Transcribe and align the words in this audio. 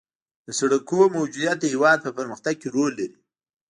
د 0.45 0.47
سرکونو 0.59 1.13
موجودیت 1.17 1.57
د 1.59 1.65
هېواد 1.73 1.97
په 2.03 2.11
پرمختګ 2.17 2.53
کې 2.61 2.67
رول 2.75 2.91
لري 2.99 3.17